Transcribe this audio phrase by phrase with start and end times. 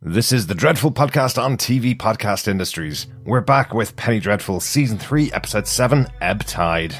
[0.00, 3.08] This is the Dreadful Podcast on TV Podcast Industries.
[3.24, 6.94] We're back with Penny Dreadful Season 3, Episode 7, Ebb Tide.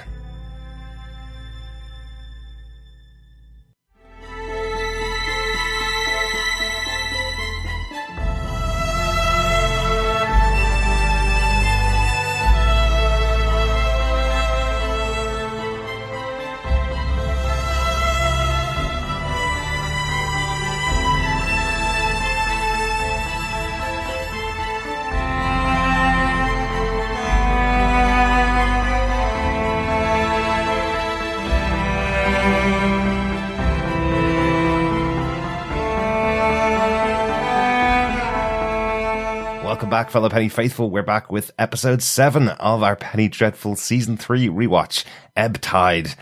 [40.08, 40.90] Back, fellow Penny Faithful.
[40.90, 45.04] We're back with episode 7 of our Penny Dreadful Season 3 rewatch,
[45.36, 46.14] Ebb Tide.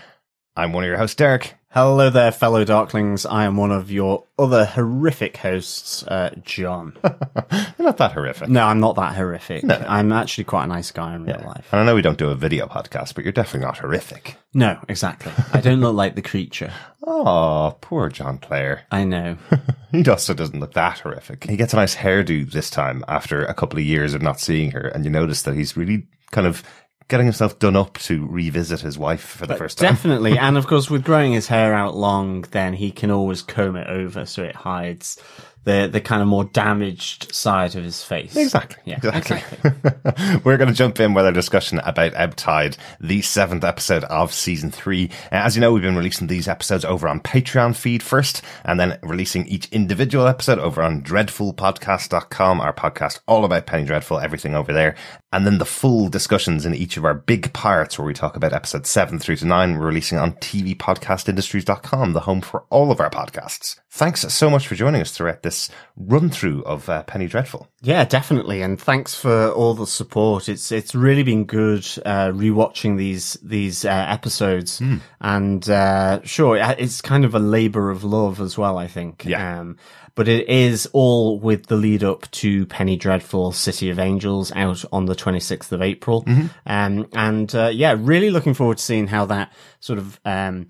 [0.57, 1.55] I'm one of your hosts, Derek.
[1.77, 3.31] Hello there, fellow Darklings.
[3.31, 6.97] I am one of your other horrific hosts, uh, John.
[7.05, 8.49] You're not that horrific.
[8.49, 9.63] no, I'm not that horrific.
[9.63, 9.85] No.
[9.87, 11.69] I'm actually quite a nice guy in real life.
[11.71, 14.37] And I know we don't do a video podcast, but you're definitely not horrific.
[14.55, 15.33] No, exactly.
[15.53, 16.73] I don't look like the creature.
[17.07, 18.85] Oh, poor John Clare.
[18.91, 19.37] I know.
[19.93, 21.45] He also doesn't look that horrific.
[21.45, 24.73] He gets a nice hairdo this time after a couple of years of not seeing
[24.73, 26.63] her, and you notice that he's really kind of
[27.09, 29.91] getting himself done up to revisit his wife for the first time.
[29.91, 30.39] Definitely.
[30.39, 33.87] and of course, with growing his hair out long, then he can always comb it
[33.87, 35.23] over so it hides
[35.67, 38.37] the, the kind of more damaged side of his face.
[38.37, 38.81] Exactly.
[38.85, 39.73] Yeah, exactly.
[40.45, 44.33] We're going to jump in with our discussion about Ebb Tide, the seventh episode of
[44.33, 45.11] season three.
[45.33, 48.79] Uh, as you know, we've been releasing these episodes over on Patreon feed first, and
[48.79, 54.55] then releasing each individual episode over on dreadfulpodcast.com, our podcast all about Penny Dreadful, everything
[54.55, 54.95] over there.
[55.33, 58.53] And then the full discussions in each of our big parts where we talk about
[58.53, 63.11] episode seven through to nine, we're releasing on tvpodcastindustries.com, the home for all of our
[63.11, 63.81] podcasts.
[63.91, 65.56] Thanks so much for joining us throughout this
[65.97, 67.69] run through of uh, Penny Dreadful.
[67.83, 70.49] Yeah, definitely, and thanks for all the support.
[70.49, 74.97] It's it's really been good uh, rewatching these these uh, episodes, Hmm.
[75.21, 78.79] and uh, sure, it's kind of a labor of love as well.
[78.79, 79.61] I think, Yeah.
[79.61, 79.77] Um,
[80.15, 84.83] but it is all with the lead up to Penny Dreadful: City of Angels out
[84.91, 86.47] on the twenty sixth of April, Mm-hmm.
[86.67, 90.19] um, and uh, yeah, really looking forward to seeing how that sort of.
[90.25, 90.69] Um,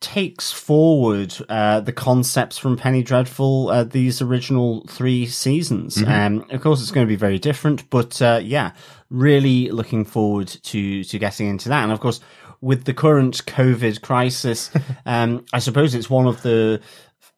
[0.00, 6.02] takes forward uh, the concepts from Penny Dreadful, uh, these original three seasons.
[6.26, 8.72] Um, of course, it's going to be very different, but uh, yeah,
[9.10, 11.82] really looking forward to to getting into that.
[11.82, 12.20] And of course,
[12.60, 14.70] with the current COVID crisis,
[15.06, 16.80] um, I suppose it's one of the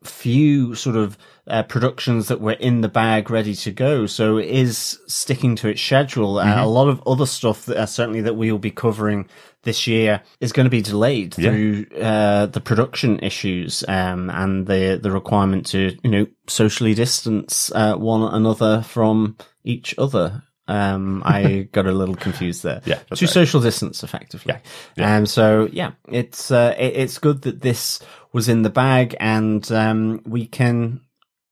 [0.05, 1.19] few sort of
[1.49, 4.07] uh, productions that were in the bag ready to go.
[4.07, 6.39] So it is sticking to its schedule.
[6.39, 9.29] Uh, a lot of other stuff that uh, certainly that we will be covering
[9.63, 11.51] this year is going to be delayed Yeah.
[11.51, 17.73] through uh, the production issues um, and the the requirement to you know socially distance
[17.75, 20.43] uh, one another from each other.
[20.69, 22.83] Um, I got a little confused there.
[22.85, 23.29] Yeah, to right.
[23.31, 24.55] social distance effectively.
[24.97, 25.17] Yeah.
[25.17, 28.01] Um, so yeah, it's uh, it, it's good that this
[28.33, 31.01] was in the bag and um, we can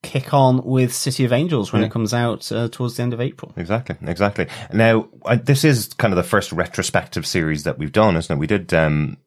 [0.07, 3.21] kick on with City of Angels when it comes out uh, towards the end of
[3.21, 3.53] April.
[3.57, 4.47] Exactly, exactly.
[4.73, 8.39] Now, I, this is kind of the first retrospective series that we've done, isn't it?
[8.39, 9.19] We did um,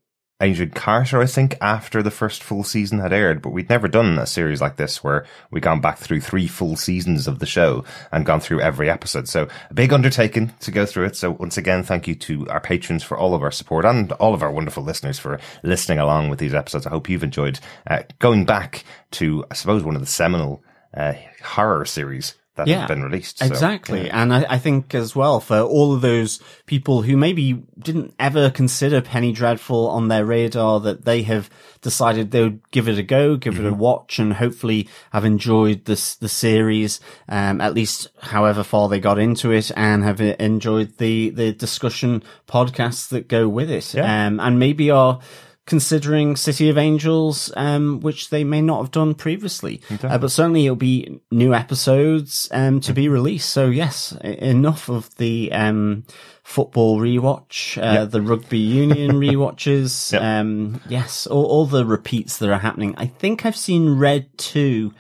[0.42, 4.18] Agent Carter, I think, after the first full season had aired, but we'd never done
[4.18, 7.84] a series like this where we'd gone back through three full seasons of the show
[8.14, 9.28] and gone through every episode.
[9.28, 11.18] So a big undertaking to go through it.
[11.18, 14.34] So once again, thank you to our patrons for all of our support and all
[14.34, 16.88] of our wonderful listeners for listening along with these episodes.
[16.88, 20.64] I hope you've enjoyed uh, going back to, I suppose, one of the seminal
[20.96, 21.14] uh,
[21.44, 23.38] horror series that Yeah, have been released.
[23.40, 24.08] So, Exactly.
[24.08, 24.22] yeah.
[24.22, 28.50] And I, I think as well for all of those people who maybe didn't ever
[28.50, 31.50] consider Penny Dreadful on their radar that they have
[31.82, 33.66] decided they would give it a go, give Mm-hmm.
[33.68, 38.90] it a watch and hopefully have enjoyed this, the series, um, at least however far
[38.90, 43.94] they got into it and have enjoyed the, the discussion podcasts that go with it.
[43.94, 44.28] Yeah.
[44.28, 45.22] Um, and maybe are,
[45.70, 49.82] considering City of Angels, um, which they may not have done previously.
[50.02, 53.50] Uh, but certainly it'll be new episodes um, to be released.
[53.52, 56.06] So yes, enough of the um,
[56.44, 60.12] football rewatch, uh, the rugby union rewatches.
[60.12, 60.22] Yep.
[60.22, 62.96] Um, yes, all, all the repeats that are happening.
[62.98, 64.92] I think I've seen Red 2,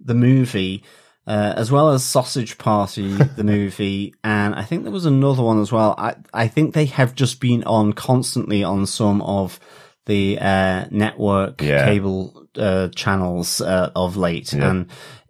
[0.00, 0.82] the movie.
[1.28, 5.60] Uh, as well as Sausage Party, the movie, and I think there was another one
[5.60, 5.96] as well.
[5.98, 9.58] I I think they have just been on constantly on some of
[10.06, 11.84] the uh, network Yeah.
[11.84, 14.86] cable uh, channels uh, of late, and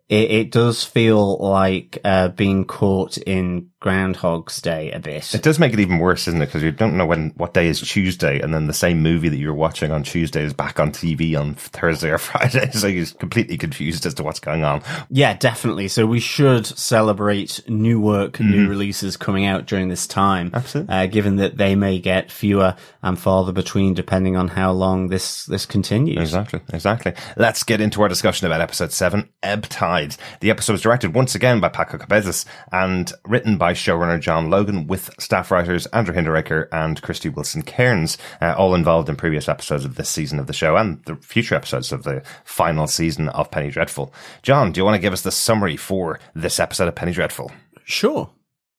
[0.09, 5.35] it, it does feel like uh, being caught in Groundhog's Day a bit.
[5.35, 6.47] It does make it even worse, isn't it?
[6.47, 9.37] Because you don't know when what day is Tuesday, and then the same movie that
[9.37, 13.59] you're watching on Tuesday is back on TV on Thursday or Friday, so you're completely
[13.59, 14.83] confused as to what's going on.
[15.11, 15.89] Yeah, definitely.
[15.89, 20.49] So we should celebrate new work, new releases coming out during this time.
[20.49, 20.57] Mm-hmm.
[20.57, 20.95] Absolutely.
[20.95, 25.45] Uh, given that they may get fewer and farther between depending on how long this,
[25.45, 26.19] this continues.
[26.19, 27.13] Exactly, exactly.
[27.37, 30.17] Let's get into our discussion about episode seven, Ebb Tide.
[30.41, 34.87] The episode was directed once again by Paco Cabezas and written by showrunner John Logan
[34.87, 39.85] with staff writers Andrew Hinderaker and Krysty Wilson Cairns, uh, all involved in previous episodes
[39.85, 43.51] of this season of the show and the future episodes of the final season of
[43.51, 44.13] Penny Dreadful.
[44.43, 47.53] John, do you want to give us the summary for this episode of Penny Dreadful?
[47.85, 48.31] Sure.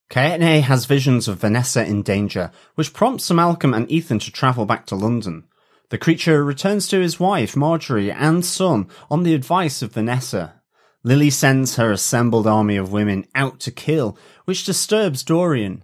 [0.10, 4.66] Kaetenay has visions of Vanessa in danger, which prompts Sir Malcolm and Ethan to travel
[4.66, 5.44] back to London.
[5.90, 10.56] The creature returns to his wife, Marjorie, and son on the advice of Vanessa.
[11.04, 15.84] Lily sends her assembled army of women out to kill, which disturbs Dorian.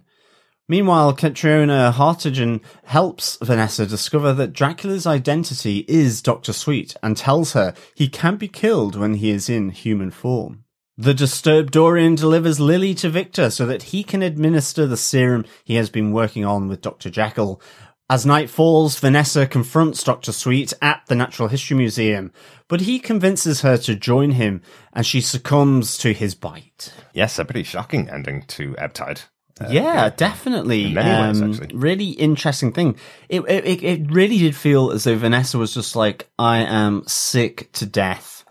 [0.68, 6.54] Meanwhile, Catriona Hartigan helps Vanessa discover that Dracula's identity is Dr.
[6.54, 10.64] Sweet and tells her he can't be killed when he is in human form.
[10.96, 15.74] The disturbed Dorian delivers Lily to Victor so that he can administer the serum he
[15.74, 17.10] has been working on with Dr.
[17.10, 17.60] Jekyll.
[18.10, 20.30] As night falls, Vanessa confronts Dr.
[20.32, 22.32] Sweet at the Natural History Museum,
[22.68, 24.60] but he convinces her to join him
[24.92, 26.92] and she succumbs to his bite.
[27.14, 29.22] Yes, a pretty shocking ending to Ebb Tide.
[29.70, 30.86] yeah, definitely.
[30.88, 31.74] in many ways, Um, actually.
[31.76, 32.96] Really interesting thing.
[33.30, 37.70] It it- it really did feel as though Vanessa was just like, I am sick
[37.74, 38.43] to death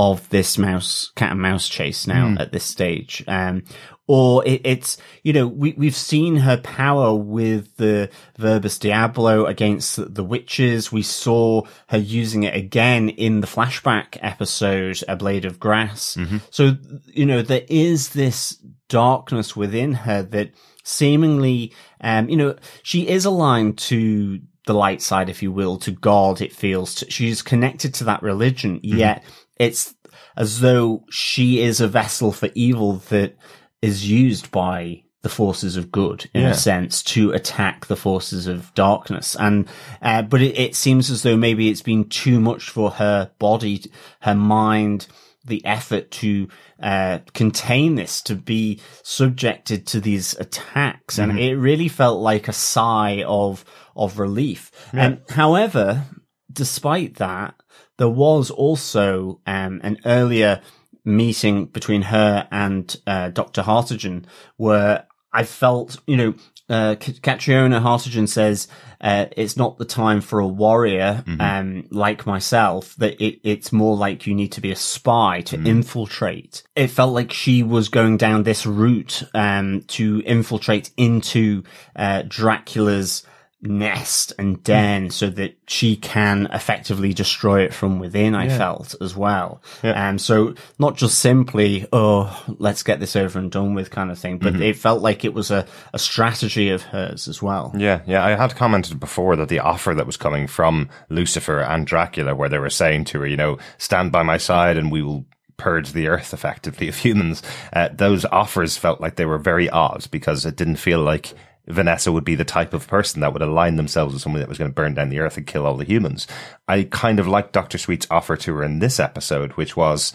[0.00, 2.38] of this mouse cat and mouse chase now Hmm.
[2.38, 3.22] at this stage.
[3.28, 3.64] Um,
[4.06, 8.08] or it, it's you know we we've seen her power with the
[8.38, 10.90] Verbis Diablo against the witches.
[10.90, 16.16] We saw her using it again in the flashback episode, A Blade of Grass.
[16.18, 16.38] Mm-hmm.
[16.50, 16.76] So
[17.06, 18.58] you know there is this
[18.88, 20.50] darkness within her that
[20.82, 25.92] seemingly, um, you know, she is aligned to the light side, if you will, to
[25.92, 26.40] God.
[26.40, 29.22] It feels to, she's connected to that religion, yet
[29.60, 29.94] it's
[30.36, 33.36] as though she is a vessel for evil that
[33.82, 36.50] is used by the forces of good in Yeah.
[36.50, 39.36] a sense to attack the forces of darkness.
[39.38, 39.68] And
[40.00, 43.84] uh, but it, it seems as though maybe it's been too much for her body
[44.20, 45.06] her mind
[45.44, 46.48] the effort to
[46.82, 51.18] uh, contain this to be subjected to these attacks.
[51.18, 53.64] And it really felt like a sigh of
[53.94, 54.70] of relief.
[54.92, 56.04] And however
[56.52, 57.54] despite that
[58.00, 60.62] there was also um, an earlier
[61.04, 63.60] meeting between her and uh, Dr.
[63.60, 64.24] Hartigan
[64.56, 66.34] where I felt, you know,
[66.70, 68.68] uh, Catriona Hartigan says
[69.02, 72.96] uh, it's not the time for a warrior um, like myself.
[72.96, 76.62] That it, it's more like you need to be a spy to infiltrate.
[76.74, 81.64] It felt like she was going down this route um, to infiltrate into
[81.96, 83.24] uh, Dracula's
[83.62, 89.14] nest and den so that she can effectively destroy it from within, I felt as
[89.14, 89.62] well.
[89.82, 90.08] Yeah.
[90.08, 94.18] Um, so not just simply, oh, let's get this over and done with kind of
[94.18, 97.72] thing, but it felt like it was a, a strategy of hers as well.
[97.76, 98.24] Yeah, yeah.
[98.24, 102.48] I had commented before that the offer that was coming from Lucifer and Dracula, where
[102.48, 105.26] they were saying to her, you know, stand by my side and we will
[105.58, 107.42] purge the earth effectively of humans.
[107.74, 111.34] Uh, those offers felt like they were very odd because it didn't feel like
[111.72, 114.58] Vanessa would be the type of person that would align themselves with somebody that was
[114.58, 116.26] going to burn down the earth and kill all the humans.
[116.68, 117.78] I kind of liked Dr.
[117.78, 120.12] Sweet's offer to her in this episode, which was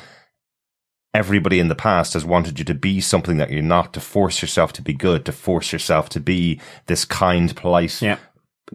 [1.14, 4.42] everybody in the past has wanted you to be something that you're not, to force
[4.42, 8.18] yourself to be good, to force yourself to be this kind, polite, Yeah.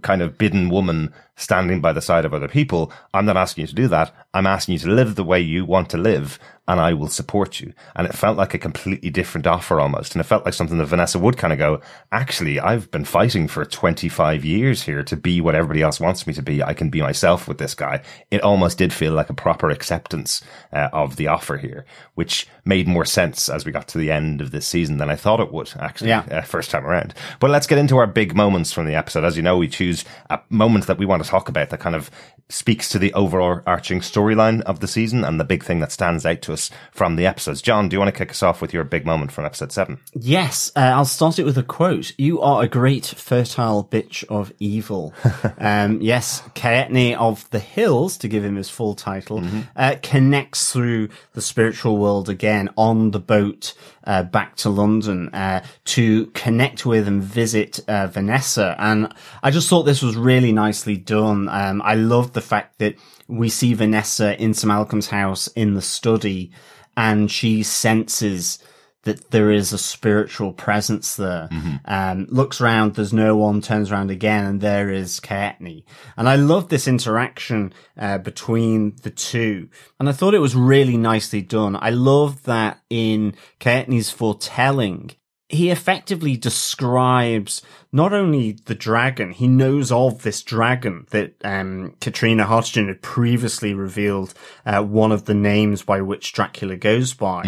[0.03, 2.93] kind of bidden woman standing by the side of other people.
[3.13, 4.15] I'm not asking you to do that.
[4.33, 6.39] I'm asking you to live the way you want to live
[6.71, 7.73] and I will support you.
[7.97, 10.15] And it felt like a completely different offer almost.
[10.15, 11.81] And it felt like something that Vanessa would kind of go,
[12.13, 16.33] actually, I've been fighting for 25 years here to be what everybody else wants me
[16.35, 16.63] to be.
[16.63, 18.03] I can be myself with this guy.
[18.31, 21.85] It almost did feel like a proper acceptance uh, of the offer here,
[22.15, 25.17] which made more sense as we got to the end of this season than I
[25.17, 26.25] thought it would actually Yeah.
[26.31, 27.15] uh, first time around.
[27.41, 29.25] But let's get into our big moments from the episode.
[29.25, 31.97] As you know, we choose a moment that we want to talk about that kind
[31.97, 32.11] of
[32.49, 36.43] speaks to the overarching storyline of the season and the big thing that stands out
[36.43, 36.60] to us
[36.93, 37.63] from the episodes.
[37.63, 40.01] John, do you want to kick us off with your big moment from episode seven?
[40.13, 42.13] Yes, uh, I'll start it with a quote.
[42.19, 45.15] You are a great fertile bitch of evil.
[45.59, 49.43] um, yes, Kaetenay of the Hills, to give him his full title,
[49.77, 53.75] uh, connects through the spiritual world again on the boat
[54.05, 58.75] uh, back to London uh, to connect with and visit uh, Vanessa.
[58.79, 59.13] And
[59.43, 61.49] I just thought this was really nicely done.
[61.49, 62.97] Um, I loved the fact that
[63.29, 66.50] we see Vanessa in Sir Malcolm's house in the study
[66.97, 68.59] and she senses
[69.05, 71.49] that there is a spiritual presence there.
[71.87, 75.85] Um, looks around, there's no one, turns around again, and there is Kaetenay.
[76.19, 79.71] And I love this interaction, uh, between the two.
[79.99, 81.79] And I thought it was really nicely done.
[81.81, 85.13] I love that in Kaetenay's foretelling,
[85.51, 87.61] he effectively describes
[87.93, 93.75] not only the dragon, he knows of this dragon that um, Catriona Hartigan had previously
[93.75, 94.33] revealed
[94.65, 97.43] uh, one of the names by which Dracula goes by,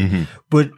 [0.51, 0.71] but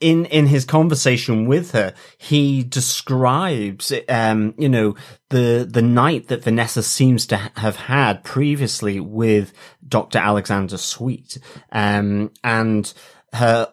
[0.00, 4.96] in in his conversation with her, he describes, um, you know,
[5.28, 9.52] the the night that Vanessa seems to have had previously with
[9.86, 11.38] Doctor Alexander Sweet,
[11.72, 12.92] um, and
[13.34, 13.72] her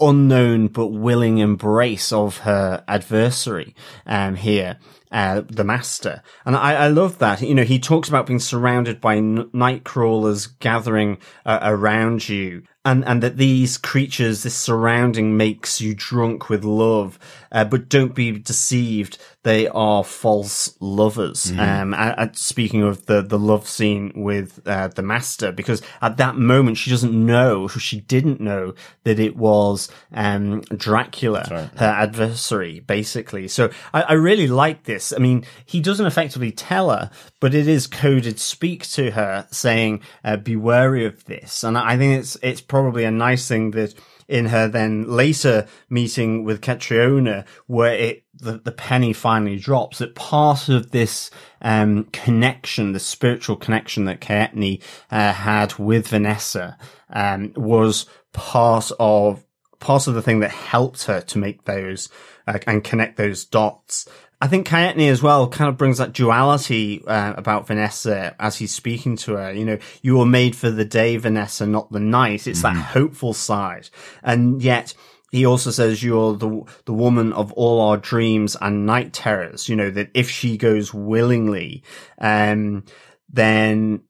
[0.00, 3.74] unknown but willing embrace of her adversary
[4.06, 4.78] um, here,
[5.14, 6.22] uh, the master.
[6.44, 7.40] And I, I love that.
[7.40, 12.64] You know, he talks about being surrounded by n- night crawlers gathering uh, around you.
[12.86, 17.18] And, and that these creatures, this surrounding makes you drunk with love.
[17.50, 19.16] Uh, but don't be deceived.
[19.42, 21.50] They are false lovers.
[21.60, 26.18] Um, and, and speaking of the, the love scene with, uh, the master, because at
[26.18, 32.80] that moment she doesn't know, she didn't know that it was, um, Dracula, her adversary,
[32.80, 33.48] basically.
[33.48, 35.03] So I, I really like this.
[35.12, 40.02] I mean, he doesn't effectively tell her, but it is coded speak to her saying,
[40.24, 41.64] uh, be wary of this.
[41.64, 43.94] And I think it's, it's probably a nice thing that
[44.26, 50.14] in her then later meeting with Catriona, where it, the, the penny finally drops, that
[50.14, 51.30] part of this,
[51.60, 56.78] um, connection, the spiritual connection that Kaetenay, uh, had with Vanessa,
[57.10, 59.44] um, was part of,
[59.78, 62.08] part of the thing that helped her to make those,
[62.46, 64.08] uh, and connect those dots.
[64.40, 68.74] I think Kaetenay as well kind of brings that duality uh, about Vanessa as he's
[68.74, 69.52] speaking to her.
[69.52, 72.46] You know, you were made for the day, Vanessa, not the night.
[72.46, 73.88] It's that hopeful side.
[74.22, 74.94] And yet
[75.30, 79.68] he also says you're the, the woman of all our dreams and night terrors.
[79.68, 81.82] You know, that if she goes willingly,
[82.18, 82.84] um,
[83.28, 84.02] then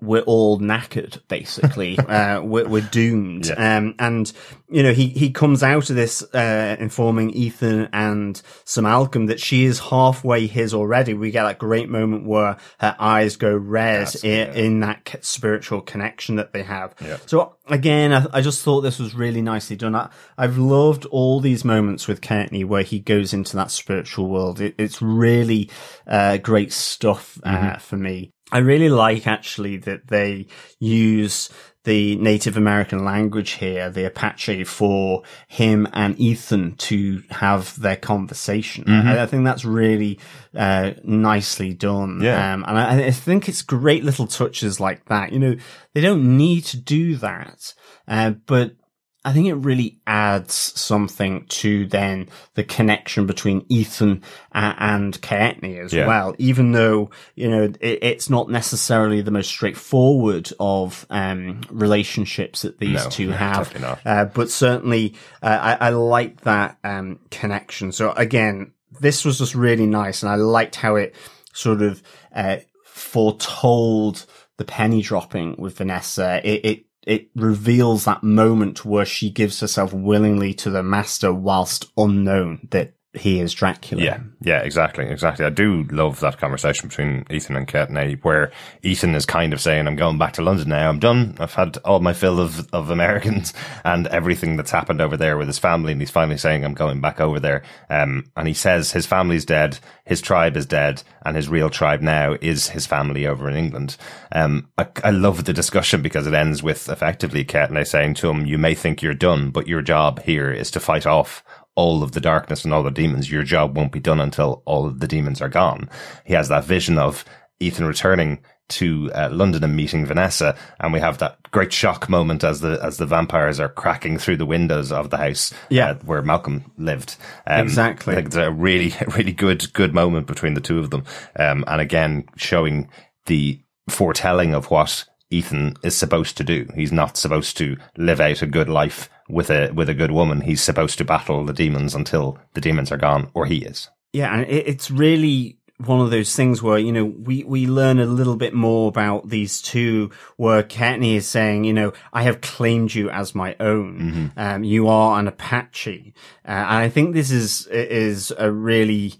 [0.00, 1.98] we're all knackered, basically.
[2.08, 3.46] uh, we're, we're doomed.
[3.46, 3.76] Yeah.
[3.76, 4.32] Um, and,
[4.68, 9.40] you know, he, he comes out of this, uh, informing Ethan and Sir Malcolm that
[9.40, 11.14] she is halfway his already.
[11.14, 14.52] We get that great moment where her eyes go red in, yeah.
[14.52, 16.94] in that spiritual connection that they have.
[17.00, 17.18] Yeah.
[17.26, 19.94] So again, I, I just thought this was really nicely done.
[19.94, 24.60] I, I've loved all these moments with Kaetenay where he goes into that spiritual world.
[24.60, 25.70] It, it's really,
[26.06, 27.78] uh, great stuff, uh, Mm-hmm.
[27.80, 28.32] for me.
[28.52, 30.46] I really like actually that they
[30.78, 31.50] use
[31.84, 38.84] the Native American language here, the Apache, for him and Ethan to have their conversation.
[38.84, 39.08] Mm-hmm.
[39.08, 40.18] I, I think that's really
[40.54, 42.20] uh, nicely done.
[42.22, 42.52] Yeah.
[42.52, 45.32] Um, and I, I think it's great little touches like that.
[45.32, 45.56] You know,
[45.94, 47.74] they don't need to do that,
[48.06, 48.72] uh, but
[49.22, 54.22] I think it really adds something to then the connection between Ethan
[54.52, 56.06] uh, and Kaetenay as Yeah.
[56.06, 62.62] well, even though, you know, it, it's not necessarily the most straightforward of, um, relationships
[62.62, 64.00] that these No, two no, have.
[64.06, 67.92] Uh, but certainly, uh, I, I like that, um, connection.
[67.92, 71.14] So again, this was just really nice and I liked how it
[71.52, 72.02] sort of,
[72.34, 74.24] uh, foretold
[74.56, 76.40] the penny dropping with Vanessa.
[76.44, 81.86] It, it, it reveals that moment where she gives herself willingly to the master whilst
[81.96, 84.04] unknown that he is Dracula.
[84.04, 85.44] Yeah, yeah, exactly, exactly.
[85.44, 88.52] I do love that conversation between Ethan and Kaetenay, where
[88.84, 90.88] Ethan is kind of saying, "I'm going back to London now.
[90.88, 91.36] I'm done.
[91.40, 93.52] I've had all my fill of of Americans
[93.84, 97.00] and everything that's happened over there with his family." And he's finally saying, "I'm going
[97.00, 101.34] back over there." Um, and he says his family's dead, his tribe is dead, and
[101.34, 103.96] his real tribe now is his family over in England.
[104.30, 108.46] Um, I, I love the discussion because it ends with effectively Kaetenay saying to him,
[108.46, 111.42] "You may think you're done, but your job here is to fight off."
[111.76, 113.30] All of the darkness and all the demons.
[113.30, 115.88] Your job won't be done until all of the demons are gone.
[116.24, 117.24] He has that vision of
[117.60, 122.44] Ethan returning to uh, London and meeting Vanessa, and we have that great shock moment
[122.44, 125.90] as the as the vampires are cracking through the windows of the house Yeah.
[125.90, 127.16] uh, where Malcolm lived.
[127.48, 128.14] Um, Exactly.
[128.14, 131.04] It's a really really good good moment between the two of them,
[131.36, 132.88] um, and again showing
[133.26, 136.66] the foretelling of what Ethan is supposed to do.
[136.74, 140.42] He's not supposed to live out a good life with a with a good woman.
[140.42, 143.88] He's supposed to battle the demons until the demons are gone, or he is.
[144.12, 148.06] Yeah, and it's really one of those things where, you know, we, we learn a
[148.06, 152.94] little bit more about these two where Kaetenay is saying, you know, I have claimed
[152.94, 154.32] you as my own.
[154.36, 156.12] Um, you are an Apache.
[156.44, 159.14] Uh, and I think this is, is a really,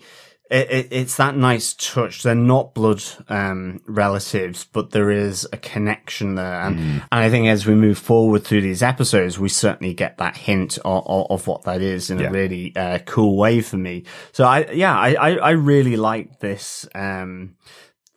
[0.50, 2.22] it, it, it's that nice touch.
[2.22, 7.46] They're not blood um, relatives, but there is a connection there, and and I think
[7.46, 11.46] as we move forward through these episodes, we certainly get that hint of, of, of
[11.46, 12.28] what that is in Yeah.
[12.28, 14.04] a really uh, cool way for me.
[14.32, 16.86] So I yeah I I, I really like this.
[16.94, 17.54] Um,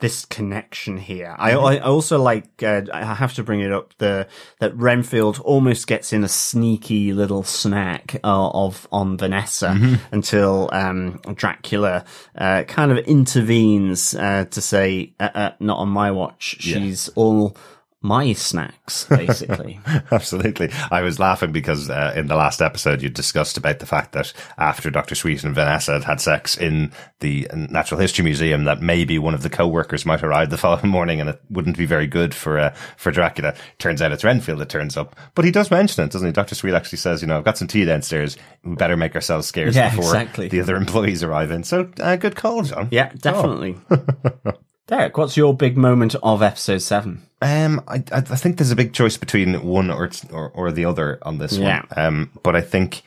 [0.04, 1.34] this connection here.
[1.40, 4.28] I, I also like, uh, I have to bring it up, the,
[4.60, 11.22] that Renfield almost gets in a sneaky little snack, uh, of, on Vanessa until, um,
[11.36, 12.04] Dracula,
[12.38, 16.58] uh, kind of intervenes, uh, to say, uh, uh, not on my watch.
[16.60, 17.56] She's all
[18.04, 19.80] my snacks, basically.
[20.12, 20.70] Absolutely.
[20.92, 24.34] I was laughing because uh, in the last episode you discussed about the fact that
[24.58, 25.16] after Dr.
[25.16, 26.92] Sweet and Vanessa had had sex in
[27.22, 31.22] the Natural History Museum that maybe one of the co-workers might arrive the following morning
[31.22, 33.56] and it wouldn't be very good for uh, for Dracula.
[33.80, 35.16] Turns out it's Renfield that turns up.
[35.34, 36.34] But he does mention it, doesn't he?
[36.34, 36.56] Dr.
[36.56, 38.36] Sweet actually says, you know, I've got some tea downstairs.
[38.66, 40.50] We better make ourselves scarce Yeah, before exactly.
[40.50, 41.64] the other employees arrive in.
[41.64, 42.90] So uh, good call, John.
[42.92, 43.78] yeah, definitely.
[44.88, 47.22] Derek, what's your big moment of episode seven?
[47.42, 51.20] Um, I, I think there's a big choice between one or or, or the other
[51.22, 51.84] on this Yeah.
[51.96, 52.06] one.
[52.06, 53.02] Um, but I think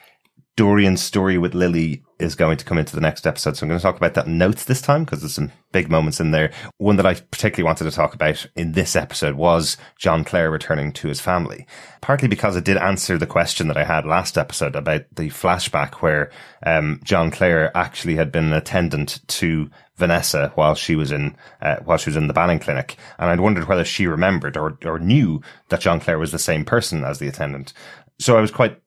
[0.56, 3.78] Dorian's story with Lily is going to come into the next episode, so I'm going
[3.78, 6.50] to talk about that notes this time because there's some big moments in there.
[6.78, 10.92] One that I particularly wanted to talk about in this episode was John Clare returning
[10.92, 11.66] to his family,
[12.00, 15.96] partly because it did answer the question that I had last episode about the flashback
[15.96, 16.30] where
[16.64, 21.76] um, John Clare actually had been an attendant to Vanessa while she was in uh,
[21.84, 24.98] while she was in the Banning clinic, and I'd wondered whether she remembered or or
[24.98, 27.72] knew that John Clare was the same person as the attendant.
[28.18, 28.80] So I was quite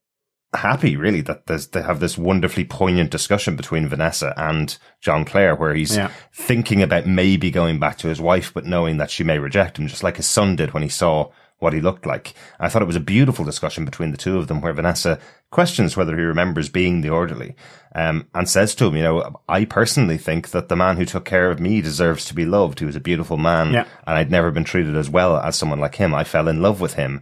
[0.54, 5.56] happy, really, that there's, they have this wonderfully poignant discussion between Vanessa and John Clare,
[5.56, 6.10] where he's Yeah.
[6.34, 9.88] thinking about maybe going back to his wife, but knowing that she may reject him,
[9.88, 11.30] just like his son did when he saw
[11.60, 12.34] what he looked like.
[12.60, 15.20] I thought it was a beautiful discussion between the two of them, where Vanessa
[15.52, 17.54] questions whether he remembers being the orderly,
[17.94, 21.26] um, and says to him, you know, I personally think that the man who took
[21.26, 22.80] care of me deserves to be loved.
[22.80, 23.86] He was a beautiful man, Yeah.
[24.08, 26.14] and I'd never been treated as well as someone like him.
[26.16, 27.22] I fell in love with him.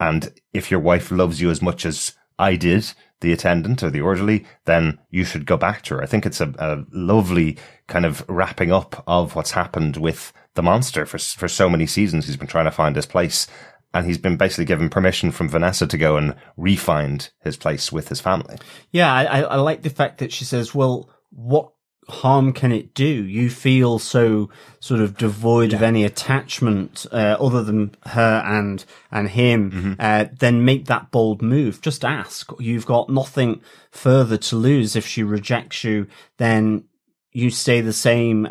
[0.00, 4.00] And if your wife loves you as much as I did, the attendant or the
[4.00, 6.02] orderly, then you should go back to her.
[6.02, 10.62] I think it's a, a lovely kind of wrapping up of what's happened with the
[10.62, 12.26] monster for, for so many seasons.
[12.26, 13.46] He's been trying to find his place
[13.94, 18.08] and he's been basically given permission from Vanessa to go and re-find his place with
[18.08, 18.58] his family.
[18.92, 21.72] Yeah, I, I I like the fact that she says, well, what
[22.08, 23.04] harm can it do?
[23.04, 29.28] You feel so sort of devoid of any attachment, uh, other than her and, and
[29.30, 31.80] him, uh, then make that bold move.
[31.80, 32.50] Just ask.
[32.58, 34.96] You've got nothing further to lose.
[34.96, 36.06] If she rejects you,
[36.38, 36.84] then
[37.32, 38.48] you stay the same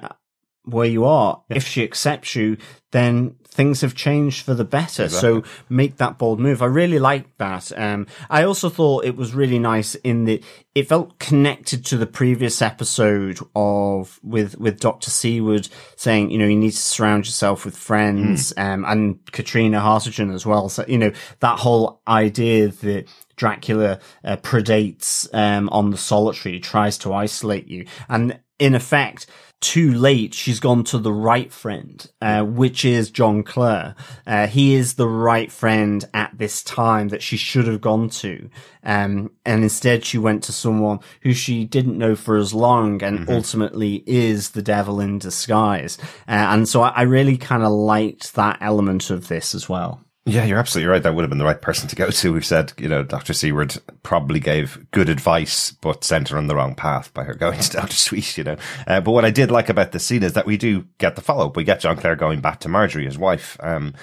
[0.68, 1.42] where you are.
[1.50, 2.58] If she accepts you,
[2.92, 5.10] then things have changed for the better.
[5.10, 6.62] So make that bold move.
[6.62, 7.72] I really liked that.
[7.76, 10.44] Um, I also thought it was really nice in that
[10.76, 16.46] it felt connected to the previous episode of with with Doctor Seward saying, you know,
[16.46, 20.70] you need to surround yourself with friends, um, and Catriona Hartigan as well.
[20.70, 26.98] So you know that whole idea that Dracula uh, predates um, on the solitary, tries
[27.00, 29.28] to isolate you, and in effect,
[29.60, 33.96] too late, she's gone to the right friend, uh, which is John Clare.
[34.26, 38.50] Uh, he is the right friend at this time that she should have gone to.
[38.84, 43.30] Um, and instead she went to someone who she didn't know for as long and
[43.30, 45.98] ultimately is the devil in disguise.
[46.28, 50.02] Uh, and so I, I really kind of liked that element of this as well.
[50.28, 51.02] Yeah, you're absolutely right.
[51.02, 52.34] That would have been the right person to go to.
[52.34, 53.32] We've said, you know, Dr.
[53.32, 57.58] Seward probably gave good advice, but sent her on the wrong path by her going
[57.58, 57.96] to Dr.
[57.96, 58.58] Sweet, you know.
[58.86, 61.22] Uh, but what I did like about this scene is that we do get the
[61.22, 61.56] follow up.
[61.56, 63.56] We get John Clare going back to Marjorie, his wife.
[63.62, 63.94] Um,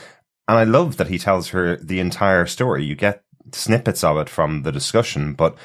[0.48, 2.84] and I love that he tells her the entire story.
[2.84, 5.56] You get snippets of it from the discussion, but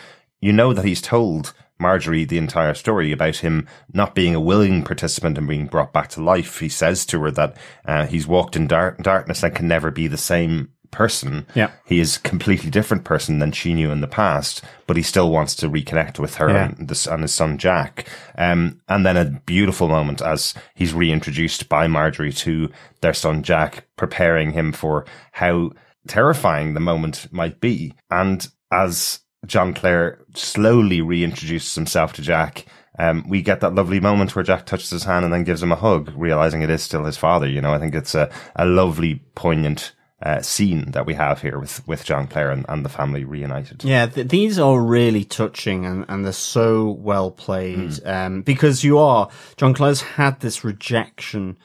[0.42, 4.84] you know that he's told Marjorie the entire story about him not being a willing
[4.84, 6.60] participant and being brought back to life.
[6.60, 10.08] He says to her that uh, he's walked in dark- darkness and can never be
[10.08, 11.46] the same person.
[11.54, 11.70] Yeah.
[11.86, 15.30] He is a completely different person than she knew in the past, but he still
[15.30, 16.66] wants to reconnect with her Yeah.
[16.78, 18.08] and, this, and his son Jack.
[18.38, 23.86] Um, and then a beautiful moment as he's reintroduced by Marjorie to their son Jack,
[23.98, 25.72] preparing him for how
[26.08, 27.94] terrifying the moment might be.
[28.10, 32.66] And as John Clare slowly reintroduces himself to Jack,
[33.00, 35.72] um, we get that lovely moment where Jack touches his hand and then gives him
[35.72, 37.48] a hug, realizing it is still his father.
[37.48, 41.58] You know, I think it's a, a lovely, poignant uh, scene that we have here
[41.58, 43.86] with, with John Clare and, and the family reunited.
[43.86, 48.06] Yeah, th- these are really touching and, and they're so well played.
[48.06, 51.56] Um, because you are, John Clare's had this rejection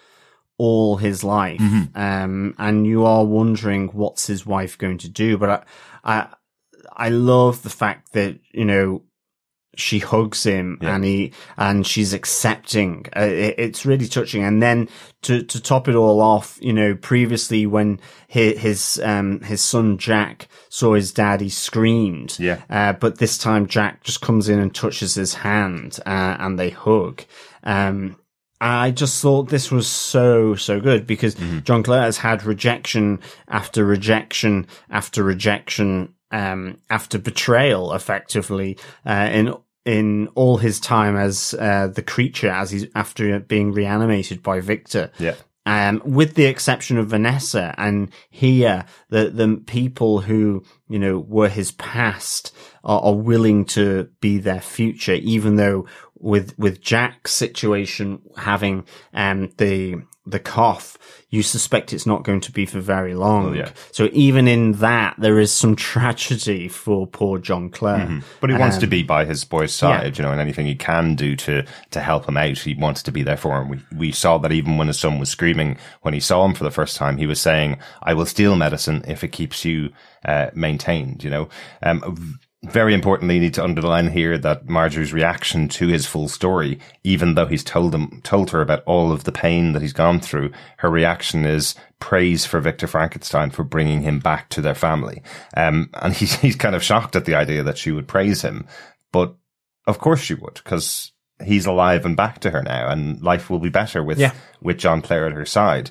[0.56, 1.60] all his life.
[1.96, 5.37] Um, and you are wondering what's his wife going to do.
[5.37, 5.64] But I,
[6.04, 6.34] I,
[6.92, 9.03] I love the fact that, you know,
[9.77, 13.07] she hugs him and he and she's accepting.
[13.16, 14.44] Uh, it, it's really touching.
[14.44, 14.88] And then
[15.23, 19.99] to to top it all off, you know, previously when his his um his son
[19.99, 22.38] Jack saw his dad, he screamed.
[22.38, 22.62] Yeah.
[22.70, 26.70] Uh, but this time Jack just comes in and touches his hand uh, and they
[26.70, 27.25] hug.
[27.64, 28.16] Um,
[28.61, 33.85] I just thought this was so, so good because John Clare has had rejection after
[33.85, 41.87] rejection after rejection, um, after betrayal effectively, uh, in, in all his time as, uh,
[41.87, 45.12] the creature as he's after being reanimated by Victor.
[45.18, 45.37] Yeah.
[45.66, 51.49] Um, with the exception of Vanessa and here, the, the people who, you know, were
[51.49, 55.87] his past are, are willing to be their future, even though
[56.18, 60.96] with, with Jack's situation having, um, the, the cough,
[61.28, 63.54] you suspect it's not going to be for very long.
[63.54, 63.70] yeah.
[63.92, 68.22] So even in that, there is some tragedy for poor John Clare.
[68.40, 70.74] But he wants Um, to be by his boy's side, you know, and anything he
[70.76, 73.68] can do to to help him out, he wants to be there for him.
[73.68, 76.64] We we saw that even when his son was screaming when he saw him for
[76.64, 79.90] the first time, he was saying, "I will steal medicine if it keeps you
[80.24, 81.48] uh, maintained." You know,
[81.82, 82.38] um,
[82.70, 87.35] very importantly, you need to underline here that Marjorie's reaction to his full story, even
[87.35, 90.50] though he's told him told her about all of the pain that he's gone through,
[90.79, 95.22] her reaction is praise for Victor Frankenstein for bringing him back to their family.
[95.57, 98.66] Um, and he's he's kind of shocked at the idea that she would praise him,
[99.12, 99.35] but
[99.87, 101.12] of course she would, because
[101.44, 104.33] he's alive and back to her now, and life will be better with Yeah.
[104.62, 105.90] with John Clare at her side.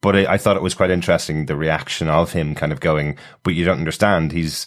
[0.00, 3.18] But I, I thought it was quite interesting the reaction of him, kind of going,
[3.42, 4.32] "But you don't understand.
[4.32, 4.66] He's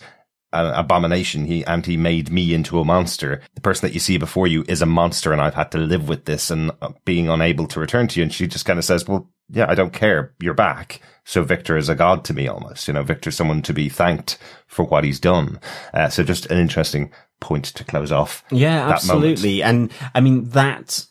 [0.53, 1.45] an abomination.
[1.45, 3.41] He and he made me into a monster.
[3.55, 6.09] The person that you see before you is a monster, and I've had to live
[6.09, 8.85] with this and uh, being unable to return to you." And she just kind of
[8.85, 10.33] says, "Well, yeah, I don't care.
[10.39, 12.87] You're back." So Victor is a god to me, almost.
[12.87, 14.37] You know, Victor's someone to be thanked
[14.67, 15.59] for what he's done.
[15.93, 18.43] Uh, so just an interesting point to close off.
[18.51, 18.93] Yeah, that moment.
[18.95, 19.63] absolutely.
[19.63, 21.05] And I mean that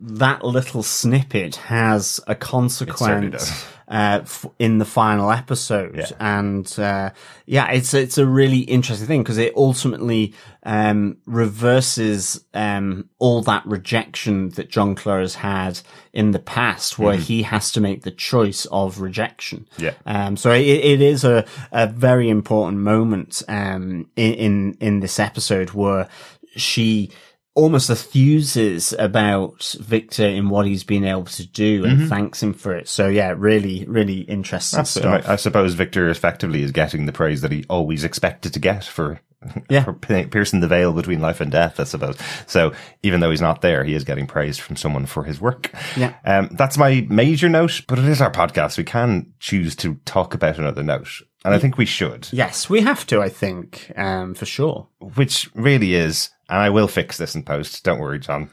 [0.00, 3.66] that little snippet has a consequence.
[3.90, 6.06] Uh, f- in the final episode, Yeah.
[6.20, 7.10] and uh,
[7.46, 13.64] yeah, it's it's a really interesting thing because it ultimately um, reverses um, all that
[13.66, 15.80] rejection that John Clare has had
[16.12, 19.66] in the past, where he has to make the choice of rejection.
[19.78, 19.94] Yeah.
[20.06, 25.18] Um, so it, it is a, a very important moment um, in, in in this
[25.18, 26.08] episode where
[26.56, 27.10] she
[27.60, 32.74] almost enthuses about Victor in what he's been able to do and thanks him for
[32.74, 32.88] it.
[32.88, 35.28] So yeah, really, really interesting So stuff.
[35.28, 38.84] I, I suppose Victor effectively is getting the praise that he always expected to get
[38.84, 39.20] for,
[39.68, 39.84] Yeah.
[39.84, 42.16] for piercing the veil between life and death, I suppose.
[42.46, 45.70] So even though he's not there, he is getting praise from someone for his work.
[45.96, 46.14] Yeah.
[46.24, 48.76] Um, that's my major note, but it is our podcast.
[48.78, 51.08] We can choose to talk about another note.
[51.42, 54.88] And I think we should, Yes, we have to, I think, um, for sure.
[55.14, 57.84] which really is, and I will fix this in post.
[57.84, 58.50] Don't worry, John.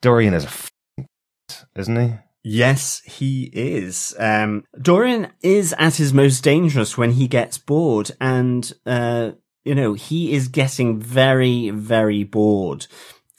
[0.00, 0.70] Dorian is a f-
[1.74, 2.14] isn't he?
[2.44, 4.14] Yes, he is.
[4.18, 9.32] Um, Dorian is at his most dangerous when he gets bored and, uh,
[9.64, 12.86] you know, he is getting very, very bored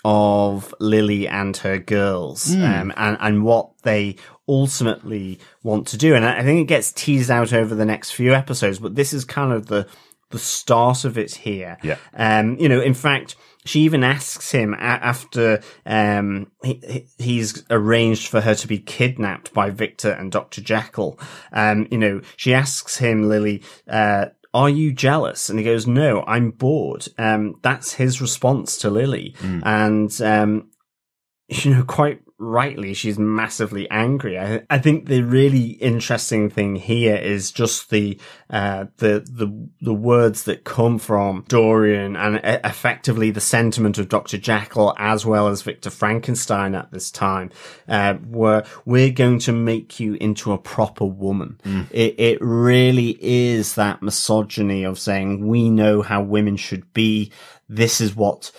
[0.05, 4.15] of Lily and her girls, um, and, and what they
[4.47, 6.15] ultimately want to do.
[6.15, 9.11] And I I think it gets teased out over the next few episodes, but this
[9.11, 9.87] is kind of the,
[10.29, 11.77] the start of it here.
[11.83, 11.97] Yeah.
[12.13, 13.35] Um, you know, in fact,
[13.69, 14.77] she even asks him a-
[15.13, 20.61] after um, he, he- he's arranged for her to be kidnapped by Victor and Dr.
[20.61, 21.19] Jekyll.
[21.53, 25.49] Um, you know, she asks him, Lily, uh, are you jealous?
[25.49, 27.07] And he goes, no, I'm bored.
[27.19, 29.35] Um, that's his response to Lily.
[29.63, 30.71] And, um,
[31.47, 34.39] you know, quite rightly, she's massively angry.
[34.39, 38.17] I, I think the really interesting thing here is just the,
[38.49, 44.37] uh, the, the, the words that come from Dorian and effectively the sentiment of Dr.
[44.37, 47.51] Jekyll as well as Victor Frankenstein at this time,
[47.87, 51.59] uh, where we're going to make you into a proper woman.
[51.91, 57.31] It, it really is that misogyny of saying, we know how women should be.
[57.67, 58.51] This is what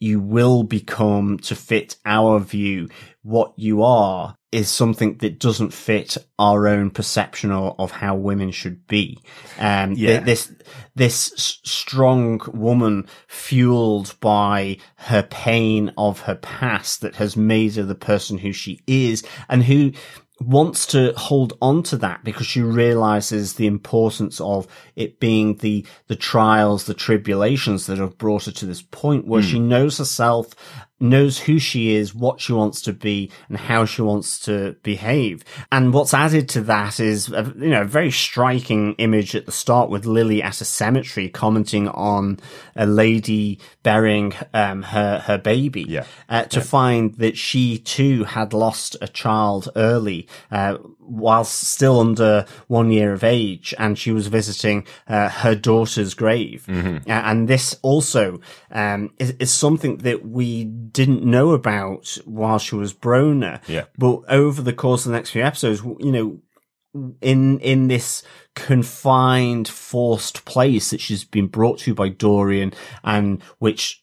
[0.00, 2.88] you will become to fit our view.
[3.22, 8.50] What you are is something that doesn't fit our own perception of, of how women
[8.50, 9.18] should be.
[9.58, 10.20] Um, Yeah.
[10.20, 10.52] this,
[10.96, 17.94] this strong woman fueled by her pain of her past that has made her the
[17.94, 19.92] person who she is and who
[20.40, 25.84] wants to hold on to that because she realizes the importance of it being the
[26.06, 29.48] the trials the tribulations that have brought her to this point where hmm.
[29.48, 30.54] she knows herself
[31.00, 35.44] knows who she is, what she wants to be, and how she wants to behave.
[35.72, 39.52] And what's added to that is, a, you know, a very striking image at the
[39.52, 42.38] start with Lily at a cemetery commenting on
[42.76, 45.86] a lady burying um, her her baby.
[45.88, 46.04] Yeah.
[46.28, 46.64] Uh, to yeah.
[46.64, 53.12] find that she too had lost a child early, uh, whilst still under one year
[53.12, 56.64] of age, and she was visiting uh, her daughter's grave.
[56.68, 57.10] Mm-hmm.
[57.10, 62.94] and this also um, is, is something that we didn't know about while she was
[62.94, 63.60] Brona.
[63.66, 63.84] Yeah.
[63.98, 66.40] But over the course of the next few episodes, you know,
[67.20, 68.22] in in this
[68.54, 72.72] confined, forced place that she's been brought to by Dorian,
[73.04, 74.02] and which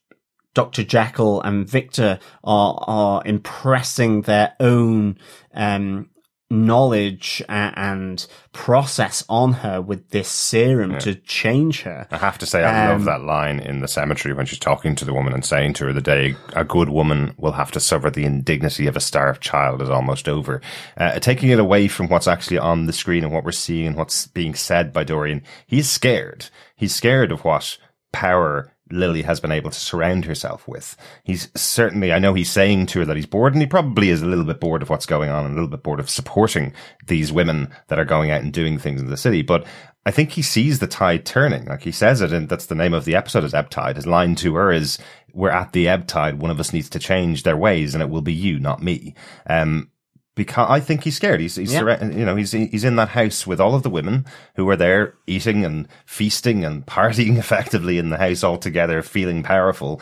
[0.54, 0.84] Dr.
[0.84, 5.18] Jekyll and Victor are are impressing their own
[5.54, 6.10] um,
[6.50, 11.00] knowledge and process on her with this serum yeah.
[11.00, 12.08] to change her.
[12.10, 14.96] I have to say, I um, love that line in the cemetery when she's talking
[14.96, 17.80] to the woman and saying to her, the day a good woman will have to
[17.80, 20.62] suffer the indignity of a starved child is almost over.
[20.96, 23.98] Uh, taking it away from what's actually on the screen and what we're seeing and
[23.98, 26.50] what's being said by Dorian, he's scared.
[26.76, 27.78] He's scared of what
[28.14, 30.96] power Lily has been able to surround herself with.
[31.24, 34.22] He's certainly, I know he's saying to her that he's bored and he probably is
[34.22, 36.74] a little bit bored of what's going on and a little bit bored of supporting
[37.06, 39.42] these women that are going out and doing things in the city.
[39.42, 39.66] But
[40.06, 41.66] I think he sees the tide turning.
[41.66, 43.98] Like he says it, and that's the name of the episode is ebb tide.
[43.98, 44.98] His line to her is,
[45.34, 46.40] we're at the ebb tide.
[46.42, 49.14] One of us needs to change their ways and it will be you, not me.
[49.48, 49.92] Um,
[50.38, 51.42] because I think he's scared.
[51.42, 52.06] He's, he's yeah.
[52.06, 55.16] you know, he's, he's in that house with all of the women who are there
[55.26, 60.00] eating and feasting and partying effectively in the house all together, feeling powerful.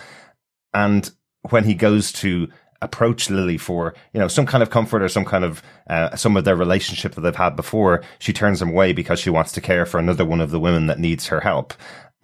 [0.73, 1.09] And
[1.49, 2.49] when he goes to
[2.81, 6.35] approach Lily for, you know, some kind of comfort or some kind of, uh, some
[6.35, 9.61] of their relationship that they've had before, she turns him away because she wants to
[9.61, 11.73] care for another one of the women that needs her help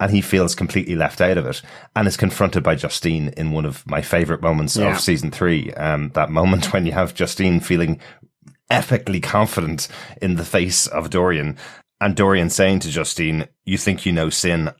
[0.02, 1.62] and he feels completely left out of it
[1.94, 4.90] and is confronted by Justine in one of my favorite moments yeah.
[4.90, 5.72] of season three.
[5.74, 8.00] Um, that moment when you have Justine feeling
[8.68, 9.86] epically confident
[10.20, 11.56] in the face of Dorian
[12.00, 14.72] and Dorian saying to Justine, you think you know sin.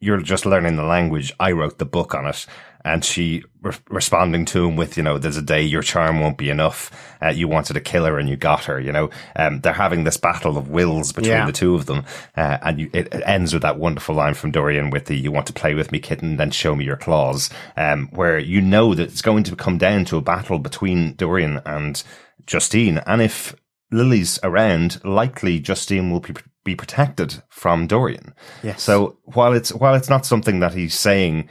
[0.00, 1.30] You're just learning the language.
[1.38, 2.46] I wrote the book on it
[2.86, 6.38] and she re- responding to him with, you know, there's a day your charm won't
[6.38, 6.90] be enough.
[7.20, 9.10] Uh, you wanted to kill her and you got her, you know.
[9.34, 11.46] Um, they're having this battle of wills between yeah.
[11.46, 12.04] the two of them.
[12.36, 15.32] Uh, and you, it, it, ends with that wonderful line from Dorian with the, you
[15.32, 17.50] want to play with me, kitten, then show me your claws.
[17.76, 21.60] Um, where you know that it's going to come down to a battle between Dorian
[21.64, 22.02] and
[22.46, 22.98] Justine.
[23.06, 23.56] And if
[23.90, 28.34] Lily's around, likely Justine will be, be protected from Dorian.
[28.62, 28.82] Yes.
[28.82, 31.48] So while it's, while it's not something that he's saying,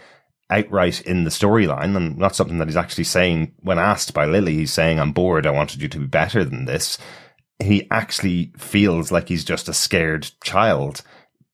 [0.49, 4.53] outright in the storyline and not something that he's actually saying when asked by Lily.
[4.55, 5.45] He's saying, I'm bored.
[5.45, 6.97] I wanted you to be better than this.
[7.59, 11.01] He actually feels like he's just a scared child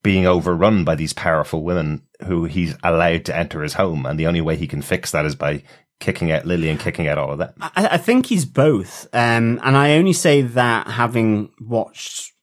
[0.02, 4.06] being overrun by these powerful women who he's allowed to enter his home.
[4.06, 5.64] And the only way he can fix that is by
[6.00, 7.54] kicking out Lily and kicking out all of that.
[7.60, 9.08] I, I think he's both.
[9.14, 12.34] Um, and I only say that having watched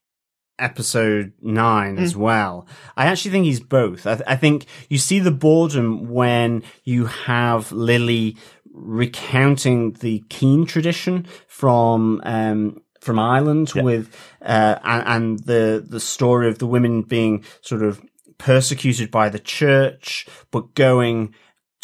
[0.59, 2.01] episode nine mm.
[2.01, 2.67] as well.
[2.97, 4.07] I actually think he's both.
[4.07, 8.37] I, th- I, think you see the boredom when you have Lily
[8.73, 13.83] recounting the Keen tradition from, um, from Ireland yeah.
[13.83, 18.03] with, uh, and, and the, the story of the women being sort of
[18.39, 21.35] persecuted by the church, but going,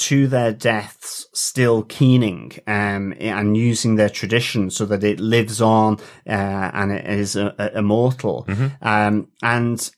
[0.03, 5.95] to their deaths still keening um, and using their tradition so that it lives on
[6.27, 8.45] uh, and it is uh, uh immortal.
[8.49, 8.87] Mm-hmm.
[8.87, 9.91] Um, and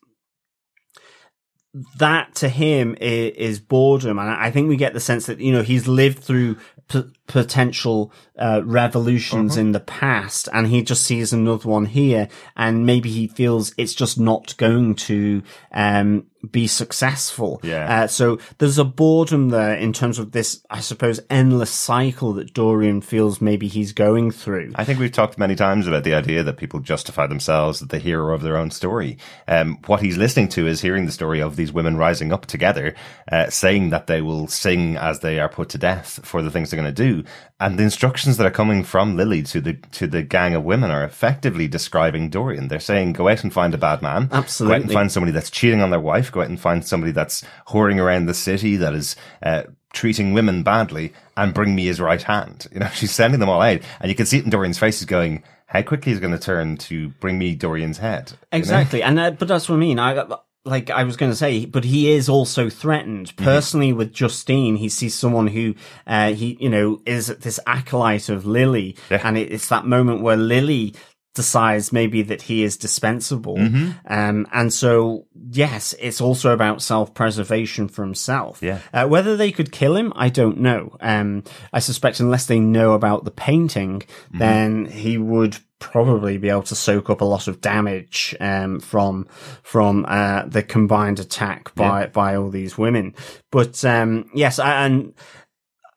[1.97, 4.19] that to him is, is, boredom.
[4.19, 6.57] And I think we get the sense that, you know, he's lived through
[6.89, 9.61] p- potential uh, revolutions mm-hmm.
[9.61, 13.95] in the past and he just sees another one here and maybe he feels it's
[13.95, 17.61] just not going to um, be successful.
[17.63, 18.03] Yeah.
[18.03, 22.55] Uh, so there's a boredom there in terms of this, I suppose, endless cycle that
[22.55, 24.73] Dorian feels maybe he's going through.
[24.77, 27.99] I think we've talked many times about the idea that people justify themselves as the
[27.99, 29.19] hero of their own story.
[29.49, 32.95] Um, what he's listening to is hearing the story of these women rising up together,
[33.31, 36.71] uh, saying that they will sing as they are put to death for the things
[36.71, 37.25] they're going to do.
[37.61, 40.91] And the instructions that are coming from Lily to the to the gang of women
[40.91, 42.69] are effectively describing Dorian.
[42.69, 44.29] They're saying, "Go out and find a bad man.
[44.33, 46.33] Absolutely, go out and find somebody that's cheating on their wife.
[46.35, 50.65] Go out and find somebody that's whoring around the city that is." Uh, treating women
[50.65, 52.67] badly and bring me his right hand.
[52.73, 54.99] You know, she's sending them all out and you can see it in Dorian's face.
[54.99, 58.33] He's going, how quickly is going to turn to bring me Dorian's head?
[58.51, 58.99] Exactly.
[58.99, 59.09] You know?
[59.09, 60.01] And, uh, but that's what I mean.
[60.01, 60.27] I,
[60.65, 63.45] like I was going to say, but he is also threatened mm-hmm.
[63.45, 63.99] personally mm-hmm.
[63.99, 64.77] with Justine.
[64.77, 65.75] He sees someone who,
[66.07, 68.97] uh, he, you know, is this acolyte of Lily.
[69.11, 69.21] Yeah.
[69.25, 70.95] And it, it's that moment where Lily
[71.35, 73.57] decides maybe that he is dispensable.
[73.57, 73.91] Mm-hmm.
[74.07, 78.63] Um, and so, yes, it's also about self-preservation for himself.
[78.63, 78.79] Yeah.
[78.93, 80.97] Uh, whether they could kill him, I don't know.
[81.01, 81.43] Um,
[81.73, 84.39] I suspect unless they know about the painting, Mm-hmm.
[84.39, 89.27] then he would probably be able to soak up a lot of damage, um, from,
[89.63, 93.15] from, uh, the combined attack by, by all these women.
[93.51, 95.15] But, um, yes, I, and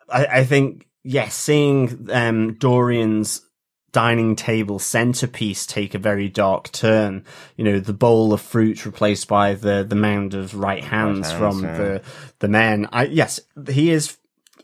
[0.09, 3.41] I, I think, yes, seeing, um, Dorian's
[3.91, 7.23] dining table centerpiece take a very dark turn.
[7.55, 11.39] You know, the bowl of fruit replaced by the, the mound of right hands, hands,
[11.39, 11.77] from yeah.
[11.77, 12.01] the,
[12.39, 12.87] the men.
[12.91, 14.17] I, yes, he is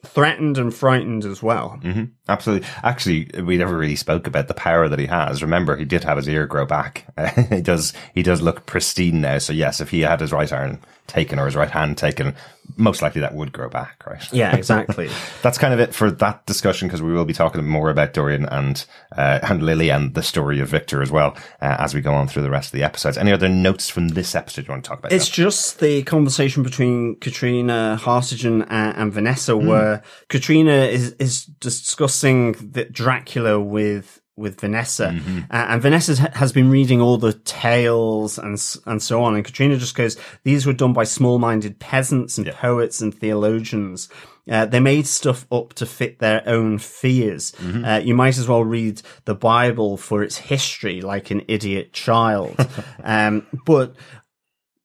[0.05, 1.79] threatened and frightened as well.
[1.81, 2.67] hmm Absolutely.
[2.83, 5.41] Actually, we never really spoke about the power that he has.
[5.41, 7.05] Remember, he did have his ear grow back.
[7.49, 7.93] he does.
[8.13, 9.39] He does look pristine now.
[9.39, 12.33] So yes, if he had his right arm taken or his right hand taken,
[12.77, 14.25] most likely that would grow back, right?
[14.31, 15.09] Yeah, exactly.
[15.41, 18.45] That's kind of it for that discussion because we will be talking more about Dorian
[18.45, 22.13] and uh, and Lily and the story of Victor as well uh, as we go
[22.13, 23.17] on through the rest of the episodes.
[23.17, 25.11] Any other notes from this episode you want to talk about?
[25.11, 32.12] It's just the conversation between Catriona Hartigan and, and Vanessa, where Catriona is is discussing
[32.21, 35.09] the Dracula with with Vanessa,
[35.51, 39.77] uh, and Vanessa has been reading all the tales and and so on, and Catriona
[39.77, 44.09] just goes, "These were done by small-minded peasants and poets and theologians."
[44.49, 47.53] Uh, they made stuff up to fit their own fears.
[47.85, 52.55] Uh, you might as well read the Bible for its history, like an idiot child.
[53.03, 53.95] um, but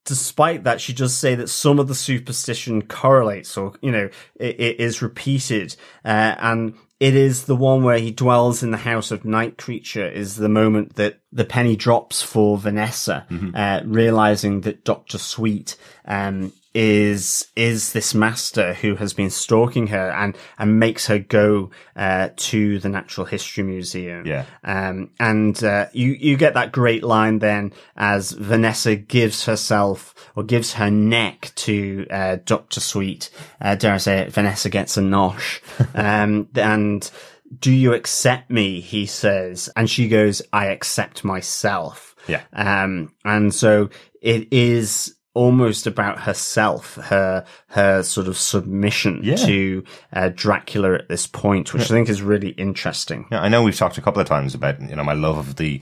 [0.05, 4.61] despite that, she does say that some of the superstition correlates or, you know, it,
[4.61, 5.77] it is repeated.
[6.05, 10.08] Uh, and it is the one where he dwells in the house of night creature
[10.08, 15.18] is the moment that the penny drops for Vanessa, uh, realizing that Dr.
[15.18, 21.18] Sweet, um, is is this master who has been stalking her and and makes her
[21.18, 24.26] go uh, to the Natural History Museum.
[24.26, 24.44] Yeah.
[24.64, 30.42] Um, and uh, you you get that great line then as Vanessa gives herself or
[30.42, 33.31] gives her neck to uh, Doctor Sweet.
[33.61, 34.33] Uh, dare I say it?
[34.33, 35.61] Vanessa gets a nosh.
[35.94, 37.11] um, and
[37.59, 38.81] do you accept me?
[38.81, 42.42] He says, and she goes, "I accept myself." Yeah.
[42.52, 43.88] Um, and so
[44.20, 49.37] it is almost about herself, her her sort of submission Yeah.
[49.37, 53.27] to uh, Dracula at this point, which I think is really interesting.
[53.31, 55.55] Yeah, I know we've talked a couple of times about, you know, my love of
[55.57, 55.81] the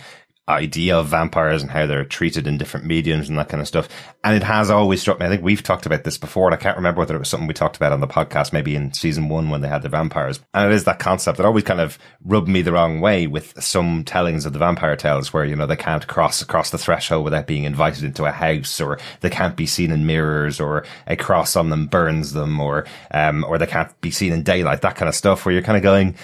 [0.49, 3.89] idea of vampires and how they're treated in different mediums and that kind of stuff.
[4.23, 5.27] And it has always struck me.
[5.27, 7.49] I think we've talked about this before and I can't remember whether it was something
[7.49, 10.41] we talked about on the podcast, maybe in season one when they had the vampires.
[10.55, 13.61] And it is that concept that always kind of rubbed me the wrong way with
[13.63, 17.25] some tellings of the vampire tales where, you know, they can't cross across the threshold
[17.25, 21.17] without being invited into a house or they can't be seen in mirrors or a
[21.17, 24.95] cross on them burns them or, um, or they can't be seen in daylight, that
[24.95, 26.15] kind of stuff where you're kind of going,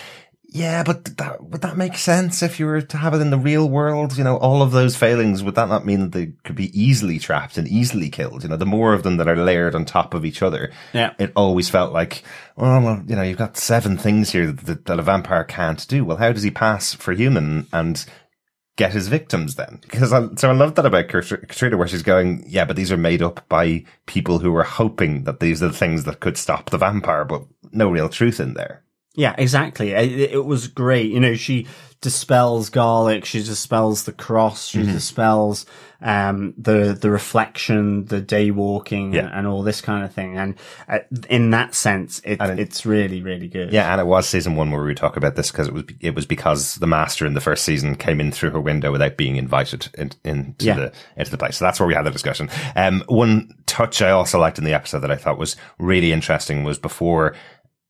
[0.55, 3.38] yeah, but that, would that make sense if you were to have it in the
[3.38, 4.19] real world?
[4.19, 7.19] You know, all of those failings, would that not mean that they could be easily
[7.19, 8.43] trapped and easily killed?
[8.43, 11.15] You know, the more of them that are layered on top of each other, Yeah.
[11.19, 12.23] it always felt like,
[12.57, 16.05] well, well, you know, you've got seven things here that, that a vampire can't do.
[16.05, 18.05] Well, how does he pass for human and
[18.77, 19.81] get his victims then?
[19.91, 22.93] Because I, so I love that about Katr- Catriona where she's going, yeah, but these
[22.93, 26.37] are made up by people who were hoping that these are the things that could
[26.37, 28.83] stop the vampire, but no real truth in there.
[29.14, 29.90] Yeah, exactly.
[29.90, 31.11] It, it was great.
[31.11, 31.66] You know, she
[32.01, 34.92] dispels garlic, she dispels the cross, she Mm-hmm.
[34.92, 35.66] dispels
[36.01, 39.31] um, the the reflection, the day walking, Yeah.
[39.33, 40.37] and all this kind of thing.
[40.37, 40.55] And
[40.88, 40.98] uh,
[41.31, 43.72] in that sense, it, it- it's really, really good.
[43.72, 46.14] Yeah, and it was season one where we talk about this because it was it
[46.14, 49.37] was because the master in the first season came in through her window without being
[49.37, 50.75] invited in, into Yeah.
[50.75, 51.59] the into the place.
[51.59, 52.48] So that's where we had the discussion.
[52.75, 56.64] Um, one touch I also liked in the episode that I thought was really interesting
[56.64, 57.35] was before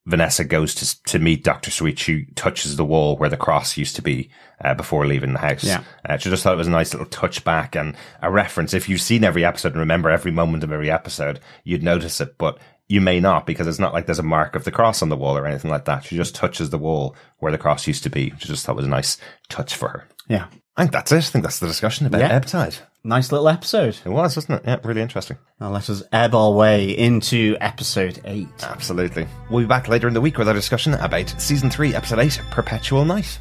[0.05, 1.99] Vanessa goes to to meet Doctor Sweet.
[1.99, 4.31] She touches the wall where the cross used to be
[4.65, 5.63] uh, before leaving the house.
[5.63, 5.85] Yeah.
[6.05, 8.75] Uh, she just thought it was a nice little touch back and a reference.
[8.75, 12.37] If you've seen every episode and remember every moment of every episode, you'd notice it,
[12.37, 12.59] but
[12.89, 15.17] you may not because it's not like there's a mark of the cross on the
[15.17, 16.05] wall or anything like that.
[16.05, 18.77] She just touches the wall where the cross used to be, which I just thought
[18.77, 19.17] was a nice
[19.49, 20.09] touch for her.
[20.29, 20.47] Yeah.
[20.77, 21.17] I think that's it.
[21.19, 22.29] I think that's the discussion about Yeah.
[22.33, 22.75] Ebb Tide.
[23.05, 23.99] Nice little episode.
[24.05, 24.67] It was, wasn't it?
[24.67, 25.37] Yeah, really interesting.
[25.61, 28.49] Now let us ebb our way into episode eight.
[28.63, 29.27] Absolutely.
[29.51, 32.41] We'll be back later in the week with our discussion about season three, episode eight,
[32.51, 33.39] Perpetual Night.